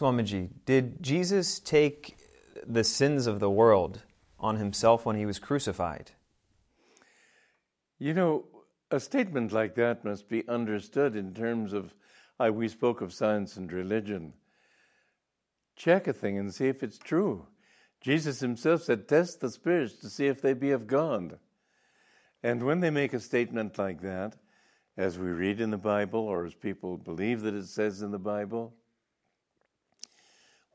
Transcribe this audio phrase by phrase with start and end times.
[0.00, 2.16] Swamiji, did Jesus take
[2.66, 4.02] the sins of the world
[4.38, 6.12] on himself when he was crucified?
[7.98, 8.46] You know,
[8.90, 11.94] a statement like that must be understood in terms of,
[12.38, 14.32] I, we spoke of science and religion.
[15.76, 17.46] Check a thing and see if it's true.
[18.00, 21.38] Jesus himself said, Test the spirits to see if they be of God.
[22.42, 24.36] And when they make a statement like that,
[24.96, 28.18] as we read in the Bible, or as people believe that it says in the
[28.18, 28.72] Bible,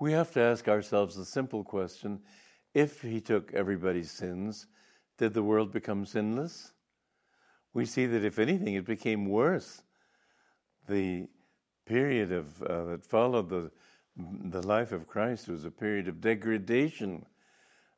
[0.00, 2.20] we have to ask ourselves the simple question
[2.74, 4.66] if he took everybody's sins,
[5.18, 6.72] did the world become sinless?
[7.72, 9.82] We see that if anything, it became worse.
[10.88, 11.28] The
[11.86, 13.70] period of, uh, that followed the,
[14.16, 17.26] the life of Christ was a period of degradation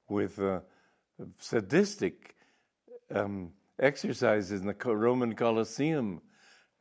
[0.09, 0.61] with uh,
[1.39, 2.35] sadistic
[3.15, 6.21] um, exercises in the Roman Colosseum.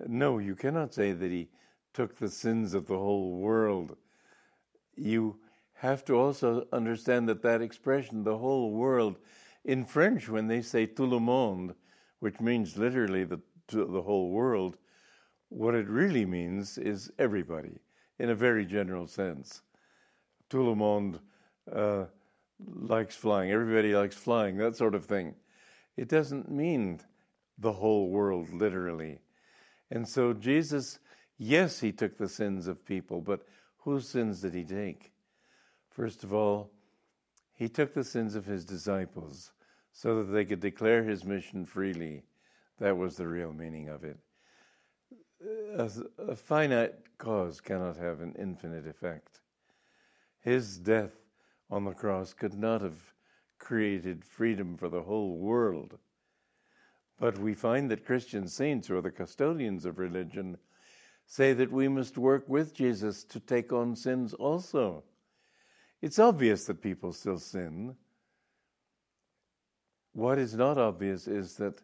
[0.05, 1.49] No, you cannot say that he
[1.93, 3.95] took the sins of the whole world.
[4.95, 5.37] You
[5.73, 9.17] have to also understand that that expression, the whole world,
[9.63, 11.75] in French, when they say tout le monde,
[12.19, 14.77] which means literally the, the whole world,
[15.49, 17.79] what it really means is everybody,
[18.19, 19.61] in a very general sense.
[20.49, 21.19] Tout le monde
[21.71, 22.05] uh,
[22.59, 25.35] likes flying, everybody likes flying, that sort of thing.
[25.97, 26.99] It doesn't mean
[27.57, 29.19] the whole world, literally.
[29.91, 30.99] And so Jesus,
[31.37, 33.45] yes, he took the sins of people, but
[33.85, 35.13] whose sins did he take?
[35.91, 36.71] First of all,
[37.53, 39.53] he took the sins of his disciples
[39.93, 42.23] so that they could declare his mission freely.
[42.79, 44.17] That was the real meaning of it.
[45.77, 49.39] A, a finite cause cannot have an infinite effect.
[50.41, 51.13] His death
[51.69, 53.13] on the cross could not have
[53.59, 55.97] created freedom for the whole world.
[57.19, 60.57] But we find that Christian saints, who are the custodians of religion,
[61.25, 65.03] say that we must work with Jesus to take on sins also.
[66.01, 67.95] It's obvious that people still sin.
[70.13, 71.81] What is not obvious is that,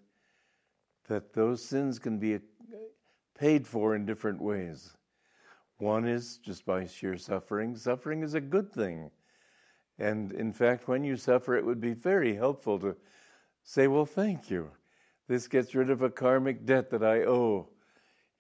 [1.07, 2.39] that those sins can be
[3.37, 4.95] paid for in different ways.
[5.77, 7.75] One is just by sheer suffering.
[7.75, 9.09] Suffering is a good thing.
[9.97, 12.95] And in fact, when you suffer, it would be very helpful to
[13.63, 14.69] say, Well, thank you.
[15.27, 17.69] This gets rid of a karmic debt that I owe.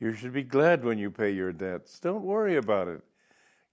[0.01, 1.99] You should be glad when you pay your debts.
[1.99, 3.01] Don't worry about it.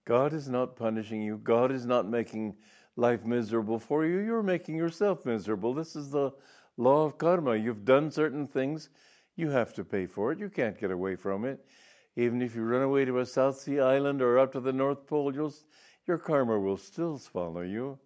[0.05, 2.55] God is not punishing you, God is not making
[2.97, 4.19] life miserable for you.
[4.19, 5.73] You're making yourself miserable.
[5.73, 6.33] This is the
[6.77, 7.57] law of karma.
[7.57, 8.91] You've done certain things,
[9.37, 10.39] you have to pay for it.
[10.39, 11.65] You can't get away from it.
[12.15, 15.07] Even if you run away to a South Sea island or up to the North
[15.07, 15.33] Pole,
[16.07, 17.99] your karma will still follow you.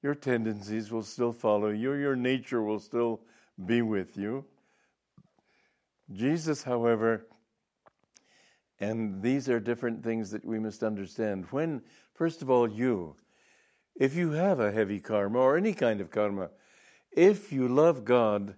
[0.00, 1.94] Your tendencies will still follow you.
[1.94, 3.20] Your nature will still
[3.66, 4.44] be with you.
[6.12, 7.26] Jesus, however,
[8.80, 11.46] and these are different things that we must understand.
[11.50, 11.82] When,
[12.14, 13.16] first of all, you,
[13.96, 16.50] if you have a heavy karma or any kind of karma,
[17.10, 18.54] if you love God,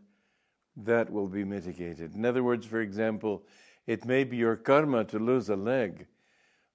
[0.76, 2.14] that will be mitigated.
[2.14, 3.44] In other words, for example,
[3.86, 6.06] it may be your karma to lose a leg,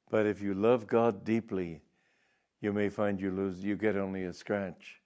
[0.09, 1.81] but if you love God deeply,
[2.61, 5.01] you may find you lose, you get only a scratch.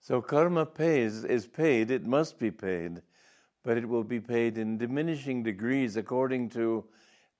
[0.00, 3.02] So karma pays, is paid, it must be paid,
[3.64, 6.84] but it will be paid in diminishing degrees according to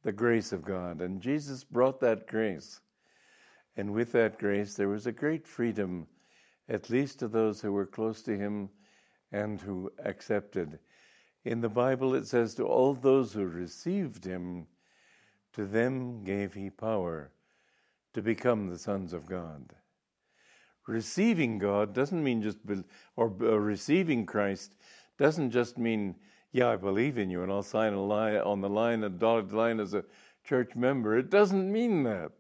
[0.02, 1.00] the grace of God.
[1.00, 2.80] And Jesus brought that grace.
[3.76, 6.06] And with that grace, there was a great freedom,
[6.68, 8.70] at least to those who were close to Him
[9.32, 10.78] and who accepted.
[11.44, 14.66] In the Bible, it says, To all those who received Him,
[15.52, 17.30] to them gave He power
[18.14, 19.74] to become the sons of God.
[20.86, 22.58] Receiving God doesn't mean just,
[23.14, 24.74] or uh, receiving Christ
[25.18, 26.16] doesn't just mean,
[26.52, 29.52] yeah, I believe in you and I'll sign a line on the line, a dotted
[29.52, 30.04] line as a
[30.44, 31.16] church member.
[31.16, 32.32] It doesn't mean that.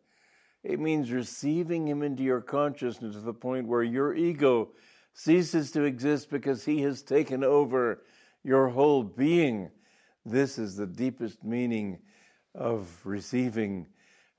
[0.64, 4.70] It means receiving Him into your consciousness to the point where your ego
[5.14, 8.02] ceases to exist because He has taken over
[8.44, 9.70] your whole being.
[10.24, 11.98] This is the deepest meaning
[12.54, 13.86] of receiving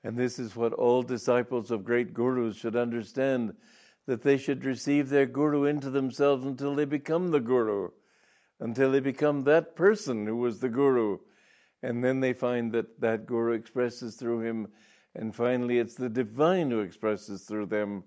[0.02, 3.54] and this is what all disciples of great gurus should understand
[4.06, 7.90] that they should receive their guru into themselves until they become the guru,
[8.60, 11.18] until they become that person who was the guru.
[11.82, 14.68] And then they find that that guru expresses through him.
[15.14, 18.04] And finally, it's the divine who expresses through them.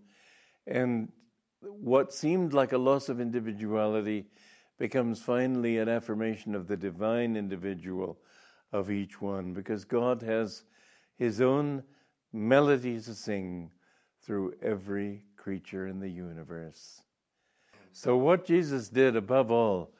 [0.67, 1.11] And
[1.61, 4.27] what seemed like a loss of individuality
[4.77, 8.19] becomes finally an affirmation of the divine individual
[8.71, 10.63] of each one, because God has
[11.17, 11.83] his own
[12.31, 13.69] melody to sing
[14.21, 17.01] through every creature in the universe.
[17.91, 19.93] So, what Jesus did above all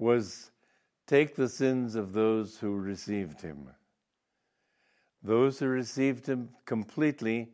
[0.00, 0.50] was
[1.06, 3.68] take the sins of those who received him.
[5.22, 7.50] Those who received him completely,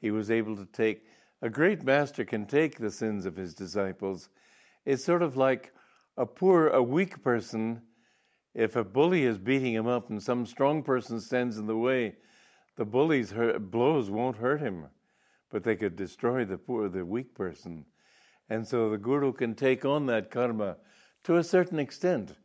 [0.00, 1.06] he was able to take.
[1.42, 4.30] A great master can take the sins of his disciples.
[4.84, 5.72] It's sort of like
[6.16, 7.82] a poor, a weak person.
[8.54, 12.16] If a bully is beating him up and some strong person stands in the way,
[12.74, 14.86] the bully's hurt, blows won't hurt him,
[15.50, 17.84] but they could destroy the poor, the weak person.
[18.48, 20.78] And so the guru can take on that karma
[21.26, 22.36] to a certain extent,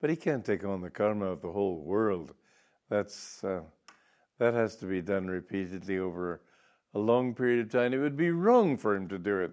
[0.00, 2.34] but he can't take on the karma of the whole world.
[2.88, 3.62] That's uh,
[4.38, 6.40] that has to be done repeatedly over
[6.94, 7.92] a long period of time.
[7.92, 9.50] It would be wrong for him to do it.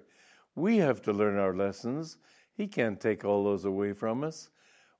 [0.53, 2.17] We have to learn our lessons.
[2.53, 4.49] He can't take all those away from us.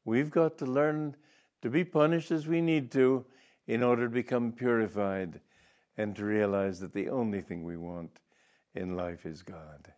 [0.04, 1.16] We've got to learn
[1.62, 3.24] to be punished as we need to
[3.68, 5.40] in order to become purified
[5.96, 8.20] and to realize that the only thing we want
[8.74, 9.94] in life is God.